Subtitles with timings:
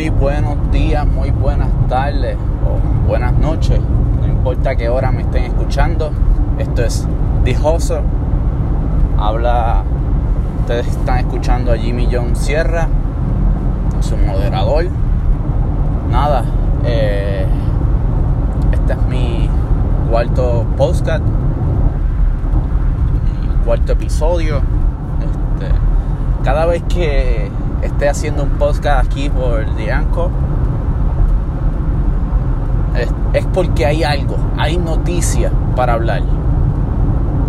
[0.00, 3.78] Muy buenos días, muy buenas tardes o buenas noches.
[4.18, 6.10] No importa qué hora me estén escuchando.
[6.56, 7.06] Esto es
[7.44, 8.00] The Hustle.
[9.18, 9.82] Habla.
[10.60, 12.88] Ustedes están escuchando a Jimmy John Sierra,
[14.00, 14.86] su moderador.
[16.10, 16.44] Nada.
[16.82, 17.44] Eh,
[18.72, 19.50] este es mi
[20.08, 21.22] cuarto podcast.
[23.42, 24.62] Mi cuarto episodio.
[25.20, 25.74] Este,
[26.42, 27.50] cada vez que
[27.82, 29.90] esté haciendo un podcast aquí por The
[32.96, 36.22] es, es, porque hay algo, hay noticias para hablar.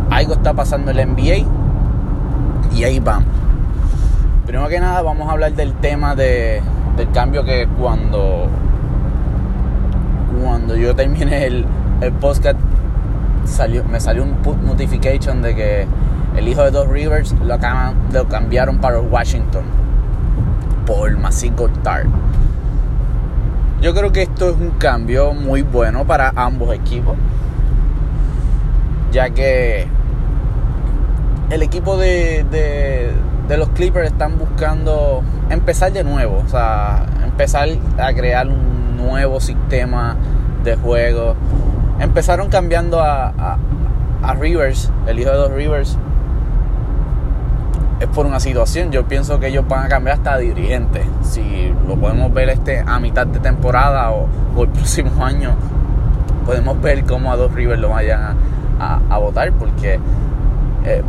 [0.09, 1.47] Algo está pasando en la NBA
[2.75, 3.29] y ahí vamos.
[4.45, 6.61] Primero que nada vamos a hablar del tema de,
[6.97, 8.47] del cambio que cuando
[10.43, 11.65] cuando yo terminé el,
[12.01, 12.57] el podcast
[13.45, 15.87] salió, me salió un notification de que
[16.35, 17.57] el hijo de Dos Rivers lo,
[18.11, 19.80] lo cambiaron para Washington
[21.55, 22.05] Gortar.
[23.81, 27.15] Yo creo que esto es un cambio muy bueno para ambos equipos,
[29.11, 29.87] ya que
[31.49, 37.67] el equipo de, de, los Clippers están buscando empezar de nuevo, o sea, empezar
[37.97, 40.15] a crear un nuevo sistema
[40.63, 41.35] de juego.
[41.99, 43.57] Empezaron cambiando a,
[44.23, 45.97] a, Rivers, el hijo de dos Rivers,
[48.01, 48.91] es por una situación.
[48.91, 51.03] Yo pienso que ellos van a cambiar hasta de dirigente.
[51.21, 55.55] Si lo podemos ver este a mitad de temporada o, o el próximo año,
[56.45, 58.35] podemos ver cómo a dos Rivers lo vayan a,
[58.79, 59.99] a, a votar porque
[60.83, 61.03] eh,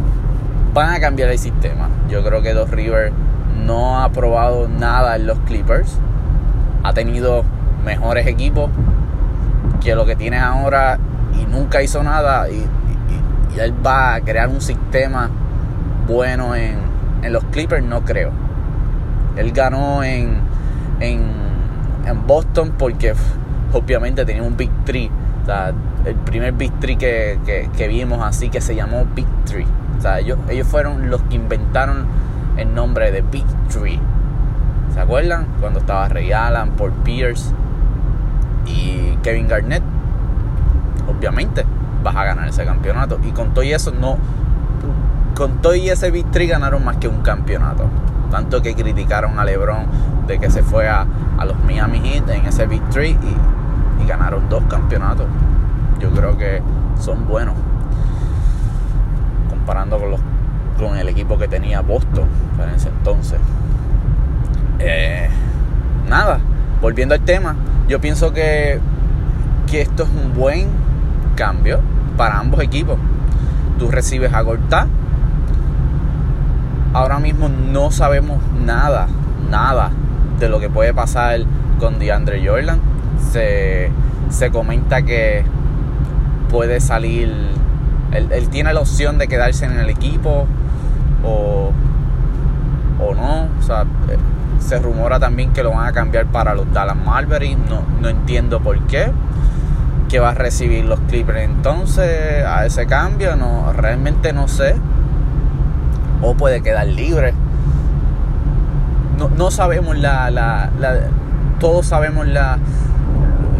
[0.75, 1.89] van a cambiar el sistema.
[2.11, 3.13] Yo creo que dos Rivers
[3.65, 5.99] no ha probado nada en los Clippers.
[6.83, 7.43] Ha tenido
[7.87, 8.71] mejores equipos
[9.83, 10.99] que lo que tiene ahora
[11.41, 12.51] y nunca hizo nada.
[12.51, 12.67] Y
[13.59, 15.31] él va a crear un sistema
[16.07, 16.79] bueno en,
[17.23, 18.31] en, los Clippers, no creo.
[19.37, 20.41] Él ganó en,
[21.01, 21.23] en,
[22.07, 23.15] en Boston porque
[23.73, 25.11] obviamente tenía un Big Tree.
[25.43, 25.73] O sea,
[26.05, 27.39] el primer Big Tree que,
[27.77, 29.67] que, vimos así que se llamó Big Tree.
[29.99, 32.07] O sea, ellos, ellos fueron los que inventaron
[32.57, 34.01] el nombre de Big Tree.
[34.93, 35.47] ¿Se acuerdan?
[35.61, 37.53] Cuando estaba Ray Allen, Paul Pierce
[38.67, 39.83] y Kevin Garnett.
[41.09, 41.65] Obviamente
[42.03, 43.19] vas a ganar ese campeonato.
[43.25, 44.19] Y con todo eso no,
[45.43, 47.91] con todo y ese victory ganaron más que un campeonato.
[48.31, 49.87] Tanto que criticaron a LeBron
[50.29, 51.05] de que se fue a,
[51.45, 55.27] los Miami Heat en ese victory y, y, ganaron dos campeonatos.
[55.99, 56.63] Yo creo que
[57.01, 57.57] son buenos.
[59.51, 60.21] Comparando con, los,
[60.97, 62.29] el equipo que tenía Boston
[62.63, 63.41] en ese entonces.
[64.79, 65.29] Eh,
[66.09, 66.39] nada,
[66.81, 67.57] volviendo al tema,
[67.89, 68.79] yo pienso que,
[69.69, 70.69] que esto es un buen
[71.35, 71.81] cambio
[72.17, 72.97] para ambos equipos.
[73.81, 74.87] Tú recibes a Gortá
[76.93, 79.09] ahora mismo no sabemos nada,
[79.51, 79.91] nada
[80.39, 81.41] de lo que puede pasar
[81.79, 82.81] con DeAndre Jordan.
[83.31, 83.91] Se,
[84.31, 85.45] se comenta que
[86.51, 87.33] puede salir,
[88.13, 90.47] él, él, tiene la opción de quedarse en el equipo
[91.25, 91.73] o,
[93.01, 93.49] o no.
[93.59, 93.85] O sea,
[94.59, 97.59] se rumora también que lo van a cambiar para los Dallas Mavericks.
[97.71, 99.11] No, no entiendo por qué.
[100.09, 103.35] Que va a recibir los Clippers entonces a ese cambio.
[103.37, 104.77] No, realmente no sé
[106.23, 107.35] o puede quedar libre.
[109.19, 110.71] No, no sabemos la, la,
[111.59, 112.59] todos sabemos la,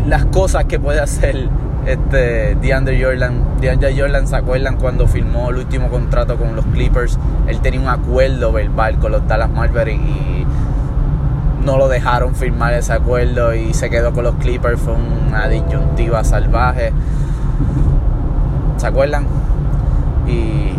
[0.07, 1.49] las cosas que puede hacer
[1.87, 3.43] este DeAndre Jordan.
[3.61, 7.19] DeAndre Jordan se acuerdan cuando firmó el último contrato con los Clippers.
[7.47, 10.47] Él tenía un acuerdo verbal con los Dallas Mavericks y
[11.65, 14.81] no lo dejaron firmar ese acuerdo y se quedó con los Clippers.
[14.81, 16.93] Fue una disyuntiva salvaje.
[18.77, 19.27] ¿Se acuerdan?
[20.27, 20.73] Y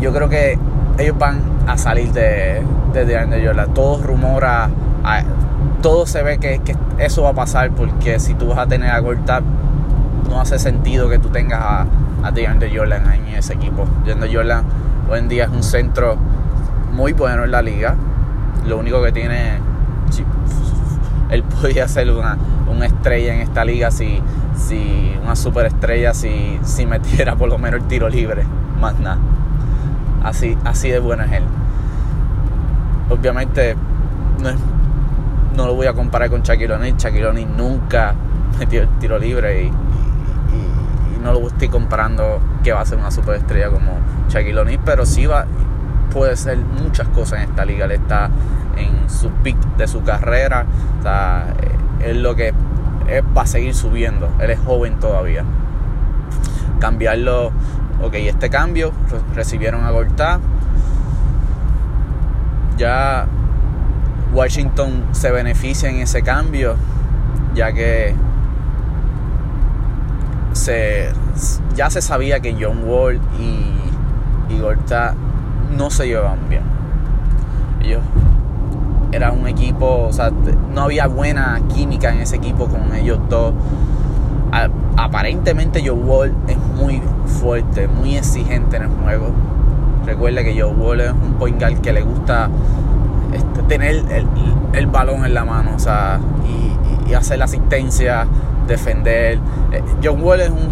[0.00, 0.58] yo creo que
[0.98, 2.62] ellos van a salir de,
[2.92, 3.74] de DeAndre Jordan.
[3.74, 4.70] Todo rumora,
[5.82, 6.60] todo se ve que,
[6.98, 9.42] eso va a pasar porque si tú vas a tener a Gortat,
[10.28, 11.86] no hace sentido que tú tengas a,
[12.22, 13.86] a DeAndre Jordan en ese equipo.
[14.04, 14.64] DeAndre Jordan
[15.10, 16.16] hoy en día es un centro
[16.92, 17.94] muy bueno en la liga.
[18.66, 19.60] Lo único que tiene,
[21.30, 22.36] él podría ser una,
[22.68, 24.20] una estrella en esta liga si,
[24.56, 28.44] si una superestrella si, si metiera por lo menos el tiro libre,
[28.80, 29.18] más nada.
[30.26, 31.44] Así, así de bueno es él.
[33.08, 33.76] Obviamente
[34.42, 34.56] no, es,
[35.56, 36.96] no lo voy a comparar con Shaquille O'Neal.
[36.96, 38.12] Shaquille O'Neal nunca
[38.58, 39.72] metió el tiro libre y,
[41.22, 45.26] no lo estoy comparando que va a ser una superestrella como Shaquille O'Neal, pero sí
[45.26, 45.44] va,
[46.12, 47.86] puede ser muchas cosas en esta liga.
[47.86, 48.28] Él está
[48.76, 50.66] en su peak de su carrera.
[50.98, 51.46] O sea,
[52.04, 52.52] él lo que
[53.08, 54.28] es, va a seguir subiendo.
[54.40, 55.44] Él es joven todavía.
[56.80, 57.52] Cambiarlo
[58.02, 58.92] ok, este cambio,
[59.34, 60.40] recibieron a Gortá.
[62.76, 63.26] Ya
[64.32, 66.76] Washington se beneficia en ese cambio,
[67.54, 68.14] ya que
[70.52, 71.08] se,
[71.74, 75.14] ya se sabía que John Wall y, y Gorta
[75.76, 76.62] no se llevaban bien.
[77.82, 78.02] Ellos
[79.12, 80.30] eran un equipo, o sea,
[80.74, 83.54] no había buena química en ese equipo con ellos dos.
[84.96, 87.02] Aparentemente Joe Wall es muy
[87.40, 89.32] fuerte, muy exigente en el juego.
[90.04, 92.48] Recuerda que Joe Wall es un point guard que le gusta
[93.32, 94.04] este, tener
[94.72, 96.20] el, balón en la mano, o sea,
[97.08, 98.26] y, hacer la asistencia,
[98.66, 99.38] defender.
[99.72, 100.66] Eh, John Wall es un,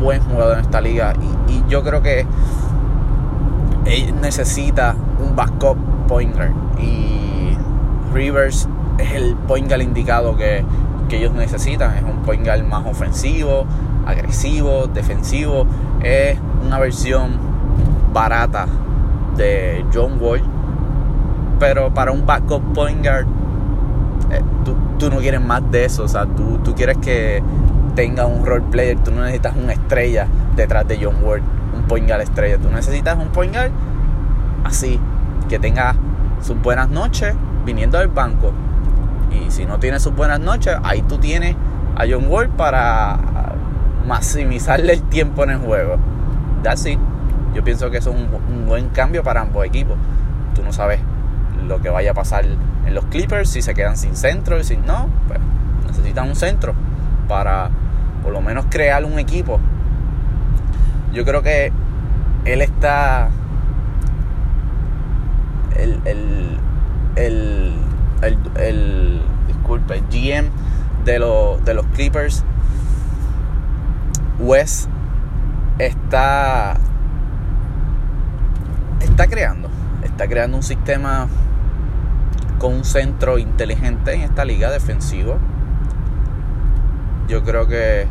[0.00, 1.12] buen jugador en esta liga
[1.48, 2.26] y, yo creo que
[3.84, 4.94] él necesita
[5.24, 5.76] un backup
[6.08, 7.56] point guard y
[8.12, 8.68] Rivers
[8.98, 10.64] es el point guard indicado que,
[11.08, 13.66] que ellos necesitan, es un point guard más ofensivo,
[14.06, 15.66] agresivo, defensivo,
[16.02, 17.38] es una versión
[18.12, 18.66] barata
[19.36, 20.42] de John Wall
[21.62, 23.24] pero para un backup point guard,
[24.32, 24.42] eh,
[24.98, 26.02] tú, no quieres más de eso.
[26.02, 27.40] O sea, tú, tú quieres que
[27.94, 28.98] tenga un role player.
[28.98, 30.26] Tú no necesitas una estrella
[30.56, 31.40] detrás de John Ward,
[31.72, 32.58] un point guard estrella.
[32.58, 33.70] Tú necesitas un point guard
[34.64, 34.98] así,
[35.48, 35.94] que tenga
[36.40, 37.32] sus buenas noches
[37.64, 38.50] viniendo del banco.
[39.32, 41.56] Y si no tiene sus buenas noches, ahí tú tienes
[41.96, 43.18] a John Ward para
[44.06, 45.96] maximizarle el tiempo en el juego.
[46.62, 46.98] That's it.
[47.54, 49.96] Yo pienso que eso es un, un buen cambio para ambos equipos.
[50.54, 51.00] Tú no sabes
[51.66, 54.76] lo que vaya a pasar en los Clippers, si se quedan sin centro y si
[54.76, 55.38] no, pues
[55.86, 56.74] necesitan un centro
[57.28, 57.70] para
[58.22, 59.60] por lo menos crear un equipo.
[61.12, 61.72] Yo creo que
[62.44, 63.28] él está.
[65.76, 66.58] El, el,
[67.16, 67.72] el,
[68.22, 70.50] el, disculpe, el GM
[71.04, 71.12] de,
[71.64, 72.44] de los Clippers,
[74.38, 74.88] Wes,
[75.78, 76.76] está.
[79.00, 79.68] Está creando.
[80.02, 81.28] Está creando un sistema
[82.58, 85.36] con un centro inteligente en esta liga defensivo.
[87.28, 88.06] Yo creo que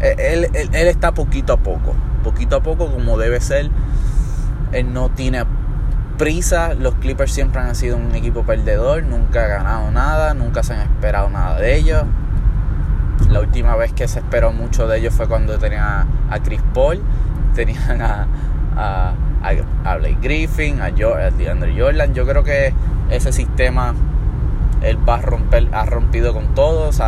[0.00, 3.70] él, está poquito a poco, poquito a poco como debe ser.
[4.72, 5.44] Él no tiene
[6.16, 6.74] prisa.
[6.74, 10.80] Los Clippers siempre han sido un equipo perdedor, nunca ha ganado nada, nunca se han
[10.80, 12.04] esperado nada de ellos.
[13.30, 17.02] La última vez que se esperó mucho de ellos fue cuando tenían a, Chris Paul,
[17.54, 18.26] tenían a,
[18.76, 22.14] a, Blake Griffin, a, a DeAndre Jordan.
[22.14, 22.74] Yo creo que
[23.10, 23.94] ese sistema
[24.82, 27.00] él va a romper, ha rompido con todos.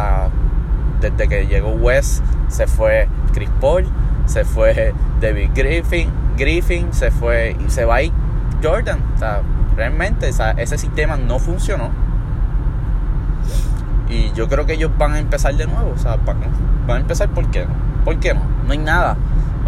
[1.00, 3.86] desde que llegó West se fue Chris Paul,
[4.26, 8.02] se fue David Griffin, Griffin se fue y se va a
[8.62, 9.00] Jordan.
[9.76, 11.90] realmente ese sistema no funcionó.
[14.08, 15.92] Y yo creo que ellos van a empezar de nuevo.
[15.94, 16.38] O sea, van,
[16.88, 17.66] a empezar ¿por qué?
[18.04, 18.40] ¿Por qué no?
[18.66, 19.16] No hay nada.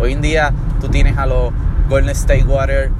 [0.00, 1.52] Hoy en día tú tienes a los
[1.88, 2.90] Golden State Warriors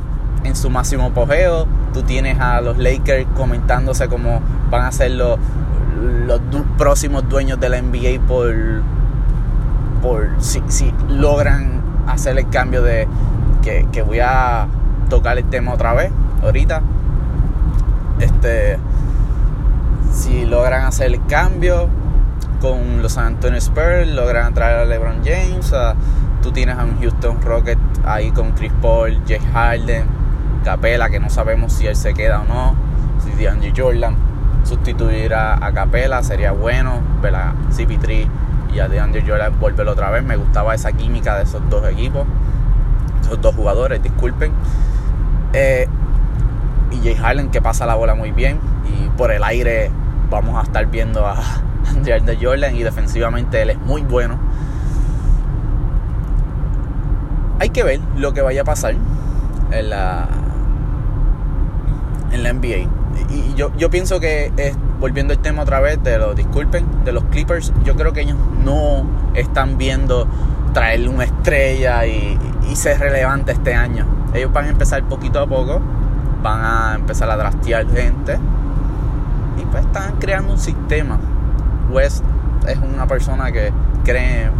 [0.45, 1.67] en su máximo apogeo.
[1.95, 4.41] Tú tienes a los Lakers comentándose como
[4.71, 5.39] van a ser los,
[6.27, 6.41] los
[6.77, 8.55] próximos dueños de la NBA por,
[10.03, 13.09] por si, si logran hacer el cambio de
[13.63, 14.69] que, que, voy a
[15.11, 16.11] tocar el tema otra vez
[16.43, 16.81] ahorita.
[18.19, 18.79] Este
[20.13, 21.89] si logran hacer el cambio
[22.61, 25.73] con los San Antonio Spurs, logran traer a LeBron James,
[26.43, 30.05] tú tienes a un Houston Rocket ahí con Chris Paul, Jay Harden,
[30.65, 32.75] Capela, que no sabemos si él se queda o no.
[33.25, 34.17] Si DeAndre Jordan
[34.65, 38.29] sustituirá a Capela, sería bueno ver a CP3
[38.75, 40.23] y a DeAndre Jordan volver otra vez.
[40.23, 42.27] Me gustaba esa química de esos dos equipos,
[43.23, 44.53] esos dos jugadores, disculpen.
[45.53, 45.87] Eh,
[46.91, 49.91] y Jay Harden que pasa la bola muy bien y por el aire
[50.31, 51.37] vamos a estar viendo a
[52.03, 54.39] DeAndre Jordan y defensivamente él es muy bueno.
[57.59, 58.95] Hay que ver lo que vaya a pasar
[59.71, 60.29] en la
[62.33, 62.89] en la NBA.
[63.29, 64.53] Y yo, yo pienso que,
[64.99, 68.37] volviendo al tema otra vez de los, disculpen, de los Clippers, yo creo que ellos
[68.65, 70.27] no están viendo
[70.73, 72.39] traerle una estrella y,
[72.75, 74.07] ser relevante este año.
[74.35, 75.81] Ellos van a empezar poquito a poco,
[76.43, 78.39] van a empezar a drastear gente
[79.61, 81.19] y pues están creando un sistema.
[81.91, 82.25] West
[82.67, 83.73] es una persona que
[84.05, 84.51] cree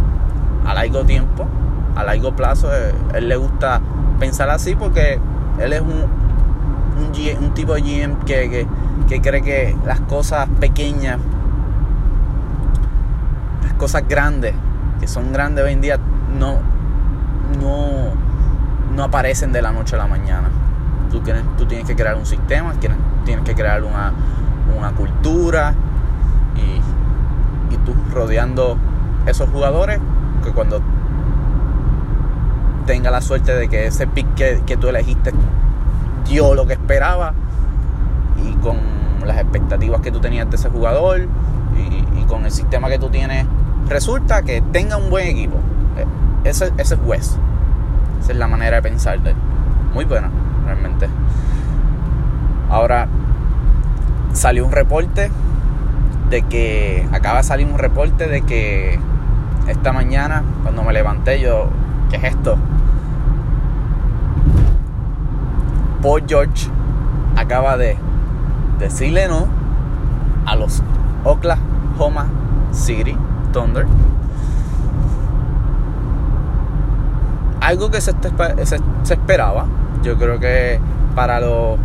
[0.65, 1.47] a largo tiempo,
[1.95, 2.69] a largo plazo.
[3.13, 3.81] él le gusta
[4.19, 5.19] pensar así porque
[5.59, 6.05] él es un,
[7.41, 8.67] un, tipo de GM que,
[9.21, 11.19] cree que las cosas pequeñas,
[13.63, 14.53] las cosas grandes,
[14.99, 15.99] que son grandes hoy en día,
[16.37, 16.59] no,
[17.59, 18.13] no,
[18.95, 20.49] no aparecen de la noche a la mañana.
[21.11, 22.73] Tú, tienes, tú tienes que crear un sistema,
[23.25, 24.13] tienes que crear una,
[24.95, 25.73] cultura
[26.55, 26.81] y,
[27.85, 28.77] tú rodeando
[29.25, 29.99] esos jugadores
[30.43, 30.81] que cuando
[32.85, 35.31] tenga la suerte de que ese pick que, que tú elegiste
[36.27, 37.33] dio lo que esperaba
[38.37, 38.77] y con
[39.25, 41.27] las expectativas que tú tenías de ese jugador
[41.77, 43.45] y, con el sistema que tú tienes,
[43.89, 45.57] resulta que tenga un buen equipo.
[45.97, 46.05] Eh,
[46.45, 47.37] ese, ese es West.
[48.21, 49.35] Esa es la manera de pensar de él.
[49.93, 50.29] Muy buena,
[50.65, 51.09] realmente.
[52.69, 53.07] Ahora,
[54.33, 55.31] salió un reporte
[56.29, 58.99] de que, acaba de salir un reporte de que
[59.67, 61.67] esta mañana, cuando me levanté, yo,
[62.09, 62.57] ¿qué es esto?
[66.01, 66.69] Paul George
[67.35, 67.97] acaba de
[68.79, 69.47] decirle no
[70.45, 70.81] a los
[71.23, 72.27] Oklahoma
[72.71, 73.17] City
[73.51, 73.85] Thunder.
[77.71, 78.11] Algo que se,
[78.63, 79.65] se, esperaba.
[80.03, 80.77] Yo creo que
[81.15, 81.79] para los,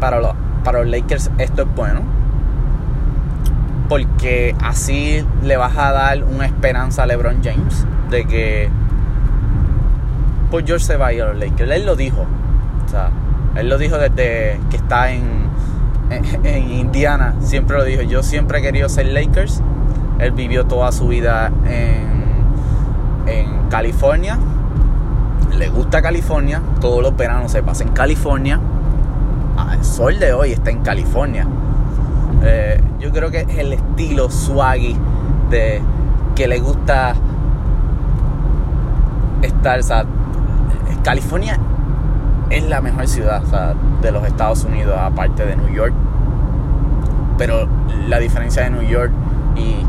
[0.00, 0.32] para, los,
[0.64, 2.00] para los Lakers esto es bueno.
[3.88, 8.68] Porque así le vas a dar una esperanza a LeBron James de que
[10.50, 11.70] Paul George se va a ir a los Lakers.
[11.70, 12.26] Él lo dijo.
[13.54, 15.48] Él lo dijo desde que está en,
[16.10, 17.36] en, Indiana.
[17.38, 18.02] Siempre lo dijo.
[18.02, 19.62] Yo siempre he querido ser Lakers.
[20.18, 24.40] Él vivió toda su vida en, en California.
[25.58, 26.60] Le gusta California.
[26.80, 28.60] Todos los veranos se pasa en California.
[29.56, 31.46] Ah, el sol de hoy está en California.
[32.42, 34.96] Eh, yo creo que es el estilo swaggy
[35.50, 35.80] de
[36.34, 37.14] que le gusta
[39.42, 39.80] estar.
[41.02, 41.58] California
[42.50, 43.42] es la mejor ciudad
[44.02, 45.94] de los Estados Unidos, aparte de New York.
[47.38, 47.68] Pero
[48.08, 49.12] la diferencia de New York
[49.56, 49.84] y,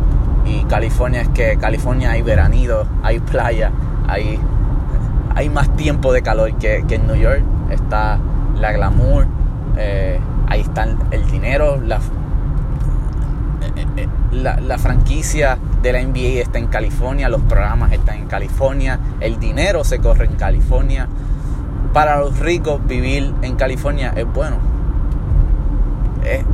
[0.70, 3.72] California es que California hay veranido, hay playa,
[4.08, 4.40] hay,
[5.36, 7.44] hay más tiempo de calor que, en New York.
[7.70, 8.18] Está
[8.58, 9.28] la glamour,
[9.78, 11.98] eh, ahí está el dinero, la,
[13.76, 19.40] eh, eh, franquicia de la NBA está en California, los programas están en California, el
[19.40, 21.10] dinero se corre en California
[21.94, 24.58] para los ricos vivir en California es bueno.
[26.24, 26.46] Es,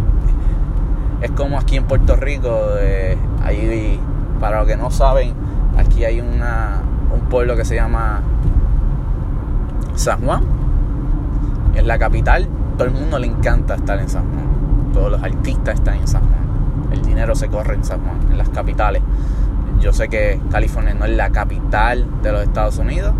[1.36, 2.60] como aquí en Puerto Rico,
[3.44, 4.00] ahí,
[4.40, 5.34] para los que no saben,
[5.78, 6.82] aquí hay una,
[7.14, 8.22] un pueblo que se llama
[9.96, 10.44] San Juan.
[11.76, 12.48] Es la capital.
[12.78, 14.92] Todo el mundo le encanta estar en San Juan.
[14.94, 16.92] Todos los artistas están en San Juan.
[16.92, 19.02] El dinero se corre en San Juan, en las capitales.
[19.80, 23.14] Yo sé que California no es la capital de los Estados Unidos,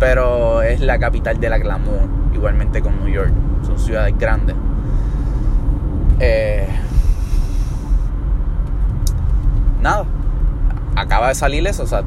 [0.00, 3.32] pero es la capital de la glamour, igualmente con New York.
[3.62, 4.56] Son ciudades grandes.
[6.18, 6.66] Eh,
[9.80, 10.04] nada,
[10.96, 11.84] acaba de salir eso.
[11.84, 12.00] O sea,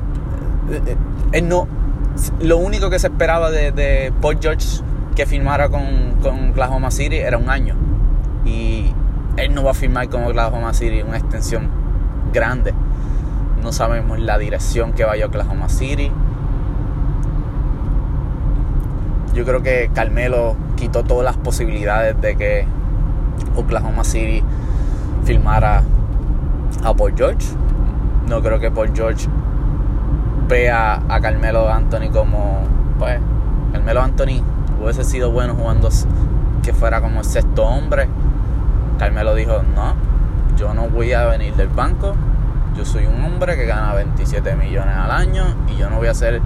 [0.72, 0.98] eh,
[1.32, 1.68] eh, no,
[2.40, 4.82] lo único que se esperaba de, Paul George
[5.16, 7.76] que firmara con, con Oklahoma City era un año.
[8.46, 8.94] Y
[9.38, 11.70] él no va a firmar con Oklahoma City una extensión
[12.34, 12.74] grande.
[13.62, 16.12] No sabemos la dirección que vaya Oklahoma City
[19.34, 22.66] yo creo que Carmelo quitó todas las posibilidades de que
[23.56, 24.44] Oklahoma City
[25.24, 25.84] filmara
[26.84, 27.48] a Paul George.
[28.28, 29.28] No creo que Paul George
[30.50, 32.64] vea a Carmelo Anthony como,
[32.98, 33.22] pues,
[33.72, 34.44] Carmelo Anthony
[34.82, 35.90] hubiese sido bueno jugando
[36.64, 38.10] que fuera como el sexto hombre.
[38.98, 39.94] Carmelo dijo, no,
[40.58, 42.16] yo no voy a venir del banco.
[42.76, 46.12] Yo soy un hombre que gana 27 millones al año y yo no voy a
[46.12, 46.42] hacer,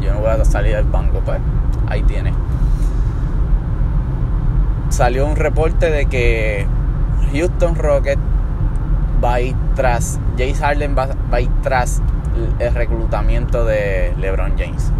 [0.00, 1.40] yo no voy a salir del banco, pues
[1.88, 2.32] ahí tiene.
[4.90, 6.66] Salió un reporte de que
[7.32, 8.22] Houston Rockets
[9.22, 12.00] va a ir tras, James Harden va, a ir tras
[12.58, 14.92] el reclutamiento de LeBron James.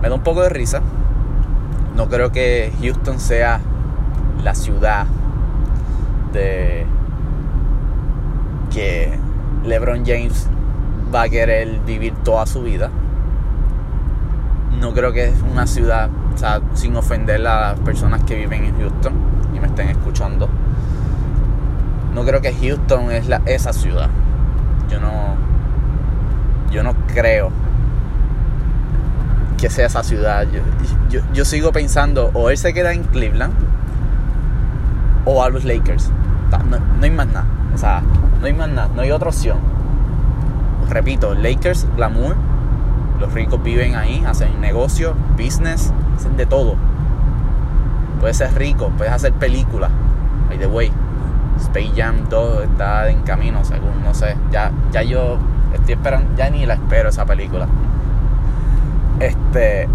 [0.00, 0.80] Me da un poco de risa.
[1.96, 3.60] No creo que Houston sea
[4.42, 5.06] la ciudad
[6.32, 6.86] de
[8.72, 9.18] que
[9.64, 10.48] LeBron James
[11.14, 12.90] va a querer vivir toda su vida
[14.80, 18.64] no creo que es una ciudad, o sea, sin ofender a las personas que viven
[18.64, 19.12] en Houston
[19.54, 20.48] y me estén escuchando.
[22.14, 24.08] No creo que Houston es la, esa ciudad.
[24.88, 25.36] Yo no,
[26.70, 27.50] yo no creo
[29.58, 30.46] que sea esa ciudad.
[31.32, 33.52] Yo, sigo pensando, o él se queda en Cleveland
[35.24, 36.10] o a los Lakers.
[36.50, 37.46] No, no hay más nada.
[37.74, 38.02] O sea,
[38.40, 39.58] no hay más nada, no hay otra opción.
[40.88, 42.36] Repito, Lakers, glamour,
[43.20, 46.76] los ricos viven ahí, hacen negocio, business, hacen de todo.
[48.18, 49.90] Puedes ser rico, puedes hacer películas.
[50.48, 50.90] By the way,
[51.58, 54.36] Space Jam 2 está en camino, según no sé.
[54.50, 55.38] Ya, ya yo
[55.74, 57.66] estoy esperando, ya ni la espero esa película.
[59.18, 59.88] Este.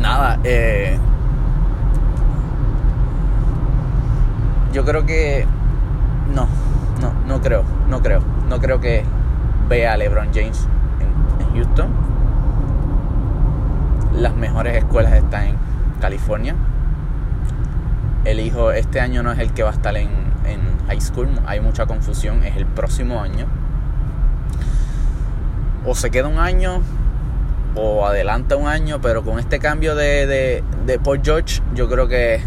[0.00, 0.98] Nada, eh.
[4.72, 5.46] Yo creo que.
[6.34, 6.46] No,
[7.00, 8.20] no, no creo, no creo.
[8.48, 9.04] No creo que
[9.68, 10.66] vea a LeBron James
[11.54, 11.88] Houston.
[14.14, 15.56] Las mejores escuelas están en
[16.00, 16.54] California.
[18.24, 20.08] el hijo este año no es el que va a estar en,
[20.44, 23.46] en high school, hay mucha confusión, es el próximo año.
[25.84, 26.80] O se queda un año
[27.74, 32.06] o adelanta un año, pero con este cambio de, de, de Paul George, yo creo
[32.06, 32.40] que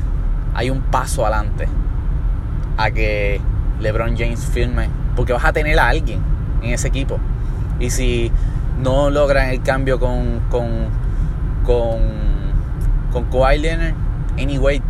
[0.54, 1.68] hay un paso adelante
[2.78, 3.42] a que
[3.80, 6.22] LeBron James firme, porque vas a tener a alguien
[6.62, 7.20] en ese equipo.
[7.80, 8.32] Y si
[8.82, 10.90] no logran el cambio con con
[11.66, 12.00] con,
[13.12, 13.96] con Kawhi Leonard,
[14.38, 14.82] anyway,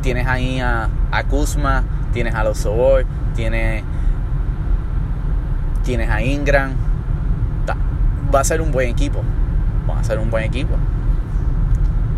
[0.00, 3.84] tienes ahí a, a Kuzma, tienes a los Sobor, tienes
[5.84, 6.85] tienes a Ingram.
[8.34, 9.22] Va a ser un buen equipo.
[9.88, 10.74] Va a ser un buen equipo.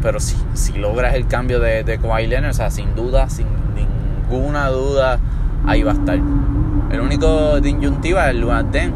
[0.03, 3.47] Pero si, si logras el cambio de, de Kawhi Leonard, o sea, sin duda, sin
[3.75, 5.19] ninguna duda,
[5.67, 6.19] ahí va a estar.
[6.91, 8.95] El único de inyuntiva es el Den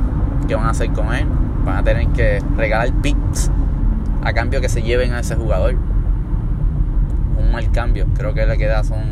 [0.48, 1.26] que van a hacer con él.
[1.64, 3.50] Van a tener que regalar picks
[4.22, 5.74] a cambio que se lleven a ese jugador.
[7.38, 8.06] Un mal cambio.
[8.16, 9.02] Creo que le queda son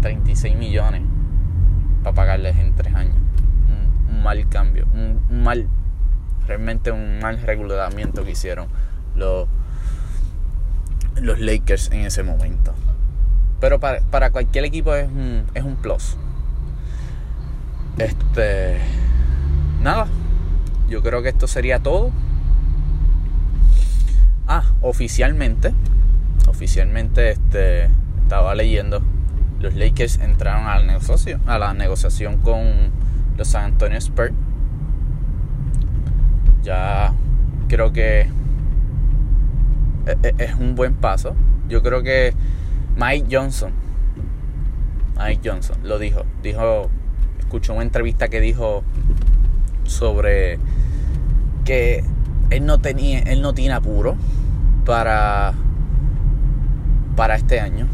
[0.00, 1.02] 36 millones
[2.02, 3.14] para pagarles en tres años.
[4.10, 4.86] Un, mal cambio.
[4.94, 5.68] Un, mal,
[6.48, 8.66] realmente un mal regulamiento que hicieron
[9.14, 9.48] los,
[11.20, 12.74] Lakers en ese momento.
[13.60, 16.16] Pero para, para cualquier equipo es un, es un plus.
[17.98, 18.78] Este.
[19.82, 20.06] Nada.
[20.88, 22.10] Yo creo que esto sería todo.
[24.46, 25.74] Ah, oficialmente.
[26.46, 27.90] Oficialmente este,
[28.22, 29.02] estaba leyendo.
[29.60, 32.90] Los Lakers entraron a la negociación, a la negociación con
[33.36, 34.32] los San Antonio Spurs.
[36.68, 37.14] Ya
[37.66, 38.28] creo que
[40.04, 41.34] e, e, es un buen paso.
[41.66, 42.34] Yo creo que
[42.94, 43.72] Mike Johnson,
[45.18, 46.90] Mike Johnson lo dijo, dijo
[47.38, 48.84] escuché una entrevista que dijo
[49.84, 50.58] sobre
[51.64, 52.04] que
[52.50, 54.16] él no tenía, él no tiene apuro
[54.84, 55.54] para
[57.16, 57.86] para este año.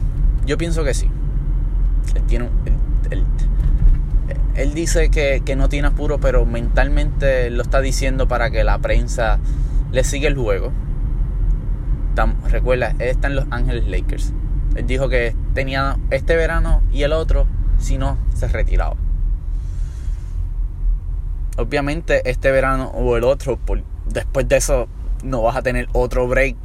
[0.46, 1.08] Yo pienso que sí.
[2.16, 2.48] Él tiene
[3.12, 3.24] él,
[4.74, 9.38] dice que, que, no tiene apuro, pero mentalmente lo está diciendo para que la prensa
[9.92, 10.72] le siga el juego.
[12.48, 14.32] Recuerda, él está en Los Ángeles Lakers.
[14.76, 17.46] Él dijo que tenía este verano y el otro,
[17.78, 18.96] si no, se retiraba
[21.56, 23.58] obviamente este verano o el otro,
[24.06, 24.88] después de eso
[25.22, 26.56] no vas a tener otro break.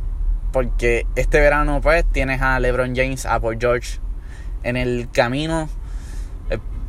[0.52, 4.00] Porque este verano pues tienes a LeBron James, a Paul George
[4.64, 5.70] en el camino.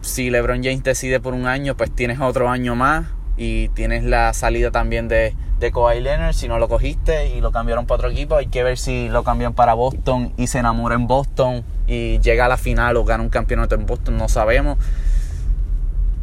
[0.00, 3.06] Si LeBron James decide por un año, pues tienes otro año más.
[3.36, 6.34] Y tienes la salida también de, de Kawhi Leonard.
[6.34, 9.24] Si no lo cogiste y lo cambiaron para otro equipo, hay que ver si lo
[9.24, 13.22] cambian para Boston y se enamora en Boston y llega a la final o gana
[13.22, 14.18] un campeonato en Boston.
[14.18, 14.76] No sabemos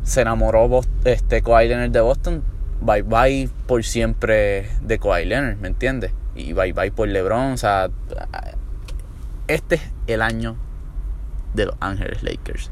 [0.07, 2.43] se enamoró este, Kawhi Leonard de Boston,
[2.79, 6.13] bye bye por siempre de Kawhi Leonard, ¿me entiendes?
[6.33, 7.89] Y bye bye por LeBron, o sea,
[9.47, 10.55] este es el año
[11.53, 12.71] de los Ángeles Lakers.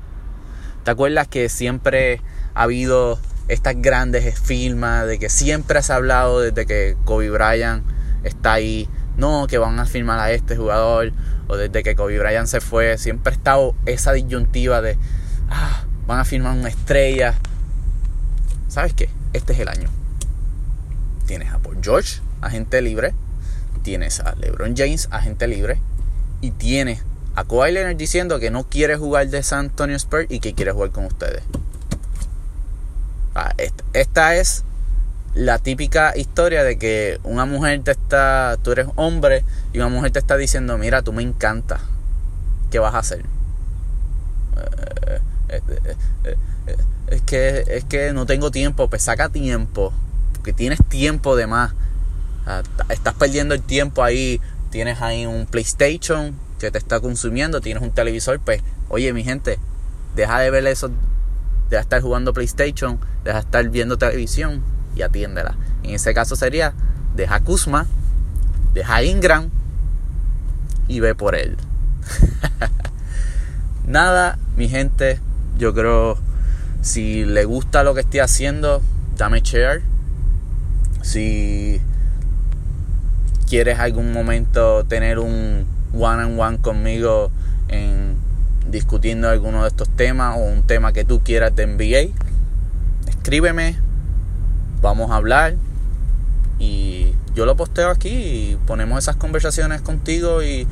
[0.86, 2.22] ¿Te acuerdas que siempre
[2.54, 7.84] ha habido estas grandes firmas de que siempre se ha hablado desde que Kobe Bryant
[8.24, 11.12] está ahí, no, que van a firmar a este jugador,
[11.48, 14.96] o desde que Kobe Bryant se fue, siempre ha estado esa disyuntiva de,
[15.50, 17.34] ah, van a firmar una estrella.
[18.68, 19.10] ¿Sabes qué?
[19.34, 19.90] Este es el año.
[21.26, 23.16] Tienes a Paul George, agente libre.
[23.82, 25.82] Tienes a LeBron James, agente libre.
[26.42, 27.02] Y tienes
[27.36, 30.72] a Kawhi Leonard diciendo que no quiere jugar de San Antonio Spurs y que quiere
[30.72, 31.44] jugar con ustedes.
[33.36, 33.54] Ah,
[33.94, 34.64] esta, es
[35.34, 39.44] la típica historia de que una mujer te está, tú eres hombre
[39.74, 41.82] y una mujer te está diciendo, mira, tú me encanta,
[42.72, 43.26] ¿qué vas a hacer?
[44.58, 45.20] Eh,
[45.50, 45.62] eh,
[46.24, 46.36] eh,
[47.08, 49.92] es que, es que no tengo tiempo, pues saca tiempo,
[50.34, 51.74] porque tienes tiempo de más.
[52.88, 57.92] Estás perdiendo el tiempo ahí, tienes ahí un PlayStation que te está consumiendo, tienes un
[57.92, 59.60] televisor, pues, oye mi gente,
[60.16, 60.90] deja de ver eso,
[61.70, 64.64] deja de estar jugando PlayStation, deja de estar viendo televisión
[64.96, 65.56] y atiéndela.
[65.84, 66.74] En ese caso sería,
[67.16, 67.88] deja Kuzma,
[68.74, 69.50] deja Ingram
[70.88, 71.58] y ve por él.
[73.88, 75.20] Nada, mi gente,
[75.58, 76.18] yo creo,
[76.82, 78.82] si le gusta lo que estoy haciendo,
[79.18, 79.84] dame share.
[81.02, 81.82] Si
[83.48, 87.32] quieres algún momento tener un one on one conmigo
[87.68, 88.18] en
[88.68, 92.14] discutiendo alguno de estos temas o un tema que tú quieras de NBA,
[93.08, 93.78] escríbeme,
[94.82, 95.56] vamos a hablar
[96.60, 100.68] y yo lo posteo aquí y ponemos esas conversaciones contigo y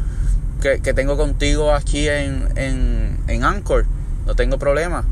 [0.62, 3.86] que, tengo contigo aquí en, en, en Anchor
[4.26, 5.04] no tengo problema.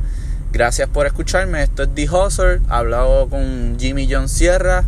[0.51, 1.63] Gracias por escucharme.
[1.63, 2.61] Esto es The Hustle.
[2.69, 4.85] Hablado con Jimmy John Sierra.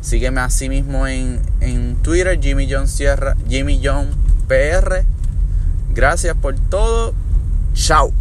[0.00, 4.08] Sígueme así mismo en, en Twitter, Jimmy John Sierra, Jimmy John
[4.48, 5.04] PR.
[5.94, 7.14] Gracias por todo.
[7.74, 8.12] Chao.